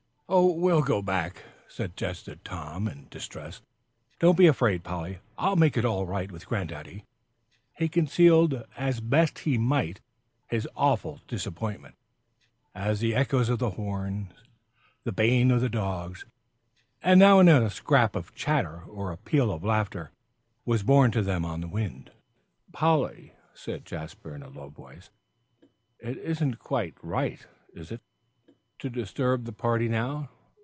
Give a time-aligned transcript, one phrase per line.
[0.33, 3.61] "We'll go back," suggested Tom, in distress;
[4.17, 7.03] "don't be afraid, Polly, I'll make it all right with granddaddy."
[7.77, 9.99] He concealed as best he might
[10.47, 11.95] his awful disappointment
[12.73, 14.33] as the echoes of the horn,
[15.03, 16.23] the baying of the dogs,
[17.03, 20.11] and now and then a scrap of chatter or a peal of laughter
[20.63, 22.09] was borne to them on the wind.
[22.71, 25.09] "Polly," said Jasper, in a low voice,
[25.99, 27.99] "it isn't quite right, is it,
[28.79, 30.27] to disturb the party now?